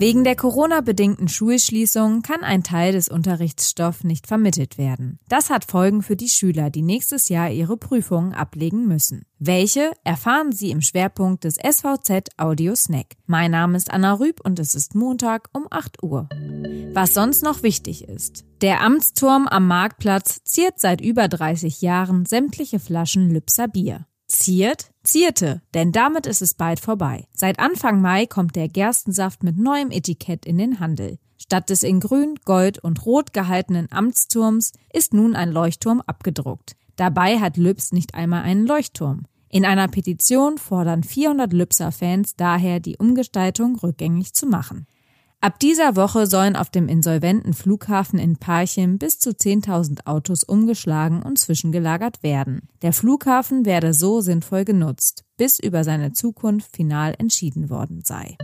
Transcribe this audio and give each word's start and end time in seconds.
Wegen 0.00 0.22
der 0.22 0.36
Corona-bedingten 0.36 1.26
Schulschließung 1.26 2.22
kann 2.22 2.44
ein 2.44 2.62
Teil 2.62 2.92
des 2.92 3.08
Unterrichtsstoffs 3.08 4.04
nicht 4.04 4.28
vermittelt 4.28 4.78
werden. 4.78 5.18
Das 5.28 5.50
hat 5.50 5.64
Folgen 5.64 6.02
für 6.02 6.14
die 6.14 6.28
Schüler, 6.28 6.70
die 6.70 6.82
nächstes 6.82 7.28
Jahr 7.28 7.50
ihre 7.50 7.76
Prüfungen 7.76 8.32
ablegen 8.32 8.86
müssen. 8.86 9.22
Welche 9.40 9.90
erfahren 10.04 10.52
Sie 10.52 10.70
im 10.70 10.82
Schwerpunkt 10.82 11.42
des 11.42 11.56
SVZ 11.56 12.28
Audio 12.36 12.76
Snack. 12.76 13.16
Mein 13.26 13.50
Name 13.50 13.76
ist 13.76 13.90
Anna 13.90 14.12
Rüb 14.12 14.40
und 14.44 14.60
es 14.60 14.76
ist 14.76 14.94
Montag 14.94 15.48
um 15.52 15.66
8 15.68 16.00
Uhr. 16.04 16.28
Was 16.92 17.14
sonst 17.14 17.42
noch 17.42 17.64
wichtig 17.64 18.08
ist. 18.08 18.44
Der 18.62 18.82
Amtsturm 18.82 19.48
am 19.48 19.66
Marktplatz 19.66 20.44
ziert 20.44 20.78
seit 20.78 21.00
über 21.00 21.26
30 21.26 21.82
Jahren 21.82 22.24
sämtliche 22.24 22.78
Flaschen 22.78 23.30
Lübser 23.30 23.66
Bier. 23.66 24.06
Ziert, 24.28 24.90
zierte, 25.02 25.62
denn 25.72 25.90
damit 25.90 26.26
ist 26.26 26.42
es 26.42 26.52
bald 26.52 26.80
vorbei. 26.80 27.26
Seit 27.32 27.58
Anfang 27.58 28.02
Mai 28.02 28.26
kommt 28.26 28.56
der 28.56 28.68
Gerstensaft 28.68 29.42
mit 29.42 29.56
neuem 29.56 29.90
Etikett 29.90 30.44
in 30.44 30.58
den 30.58 30.80
Handel. 30.80 31.18
Statt 31.38 31.70
des 31.70 31.82
in 31.82 31.98
Grün, 31.98 32.34
Gold 32.44 32.78
und 32.78 33.06
Rot 33.06 33.32
gehaltenen 33.32 33.90
Amtsturms 33.90 34.72
ist 34.92 35.14
nun 35.14 35.34
ein 35.34 35.50
Leuchtturm 35.50 36.02
abgedruckt. 36.06 36.76
Dabei 36.96 37.38
hat 37.38 37.56
Lübs 37.56 37.92
nicht 37.92 38.14
einmal 38.14 38.42
einen 38.42 38.66
Leuchtturm. 38.66 39.22
In 39.48 39.64
einer 39.64 39.88
Petition 39.88 40.58
fordern 40.58 41.04
400 41.04 41.52
Lübser 41.54 41.90
Fans 41.90 42.36
daher, 42.36 42.80
die 42.80 42.98
Umgestaltung 42.98 43.76
rückgängig 43.76 44.34
zu 44.34 44.46
machen. 44.46 44.86
Ab 45.40 45.60
dieser 45.60 45.94
Woche 45.94 46.26
sollen 46.26 46.56
auf 46.56 46.68
dem 46.68 46.88
insolventen 46.88 47.54
Flughafen 47.54 48.18
in 48.18 48.38
Parchim 48.38 48.98
bis 48.98 49.20
zu 49.20 49.30
10.000 49.30 50.04
Autos 50.04 50.42
umgeschlagen 50.42 51.22
und 51.22 51.38
zwischengelagert 51.38 52.24
werden. 52.24 52.68
Der 52.82 52.92
Flughafen 52.92 53.64
werde 53.64 53.94
so 53.94 54.20
sinnvoll 54.20 54.64
genutzt, 54.64 55.24
bis 55.36 55.60
über 55.60 55.84
seine 55.84 56.12
Zukunft 56.12 56.74
final 56.74 57.14
entschieden 57.18 57.70
worden 57.70 58.02
sei. 58.04 58.36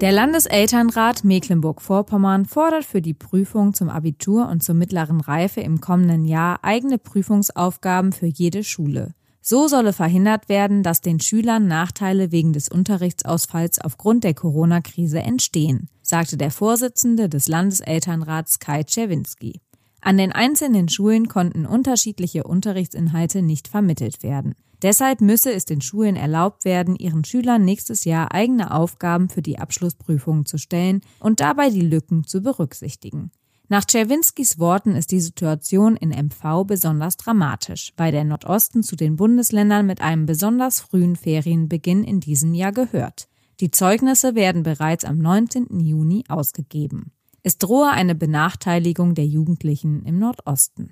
Der 0.00 0.12
Landeselternrat 0.12 1.24
Mecklenburg-Vorpommern 1.24 2.46
fordert 2.46 2.86
für 2.86 3.02
die 3.02 3.14
Prüfung 3.14 3.74
zum 3.74 3.90
Abitur 3.90 4.48
und 4.48 4.62
zur 4.62 4.74
mittleren 4.74 5.20
Reife 5.20 5.60
im 5.60 5.82
kommenden 5.82 6.24
Jahr 6.24 6.60
eigene 6.62 6.96
Prüfungsaufgaben 6.96 8.12
für 8.12 8.26
jede 8.26 8.64
Schule. 8.64 9.14
So 9.46 9.68
solle 9.68 9.92
verhindert 9.92 10.48
werden, 10.48 10.82
dass 10.82 11.02
den 11.02 11.20
Schülern 11.20 11.68
Nachteile 11.68 12.32
wegen 12.32 12.54
des 12.54 12.70
Unterrichtsausfalls 12.70 13.78
aufgrund 13.78 14.24
der 14.24 14.32
Corona-Krise 14.32 15.18
entstehen, 15.18 15.90
sagte 16.00 16.38
der 16.38 16.50
Vorsitzende 16.50 17.28
des 17.28 17.46
Landeselternrats 17.46 18.58
Kai 18.58 18.84
Czerwinski. 18.84 19.60
An 20.00 20.16
den 20.16 20.32
einzelnen 20.32 20.88
Schulen 20.88 21.28
konnten 21.28 21.66
unterschiedliche 21.66 22.44
Unterrichtsinhalte 22.44 23.42
nicht 23.42 23.68
vermittelt 23.68 24.22
werden. 24.22 24.54
Deshalb 24.80 25.20
müsse 25.20 25.52
es 25.52 25.66
den 25.66 25.82
Schulen 25.82 26.16
erlaubt 26.16 26.64
werden, 26.64 26.96
ihren 26.96 27.22
Schülern 27.26 27.66
nächstes 27.66 28.06
Jahr 28.06 28.32
eigene 28.32 28.70
Aufgaben 28.70 29.28
für 29.28 29.42
die 29.42 29.58
Abschlussprüfungen 29.58 30.46
zu 30.46 30.56
stellen 30.56 31.02
und 31.20 31.40
dabei 31.40 31.68
die 31.68 31.82
Lücken 31.82 32.24
zu 32.24 32.40
berücksichtigen. 32.40 33.30
Nach 33.68 33.84
Czerwinskis 33.84 34.58
Worten 34.58 34.94
ist 34.94 35.10
die 35.10 35.20
Situation 35.20 35.96
in 35.96 36.10
MV 36.10 36.64
besonders 36.66 37.16
dramatisch, 37.16 37.92
weil 37.96 38.12
der 38.12 38.24
Nordosten 38.24 38.82
zu 38.82 38.94
den 38.94 39.16
Bundesländern 39.16 39.86
mit 39.86 40.02
einem 40.02 40.26
besonders 40.26 40.80
frühen 40.80 41.16
Ferienbeginn 41.16 42.04
in 42.04 42.20
diesem 42.20 42.52
Jahr 42.52 42.72
gehört. 42.72 43.26
Die 43.60 43.70
Zeugnisse 43.70 44.34
werden 44.34 44.64
bereits 44.64 45.04
am 45.04 45.18
19. 45.18 45.80
Juni 45.80 46.24
ausgegeben. 46.28 47.12
Es 47.42 47.56
drohe 47.58 47.90
eine 47.90 48.14
Benachteiligung 48.14 49.14
der 49.14 49.26
Jugendlichen 49.26 50.04
im 50.04 50.18
Nordosten. 50.18 50.90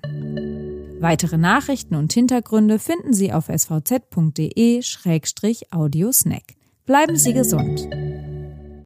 Weitere 0.99 1.37
Nachrichten 1.37 1.95
und 1.95 2.13
Hintergründe 2.13 2.77
finden 2.79 3.13
Sie 3.13 3.33
auf 3.33 3.49
svz.de-audiosnack. 3.49 6.43
Bleiben 6.85 7.17
Sie 7.17 7.33
gesund. 7.33 7.87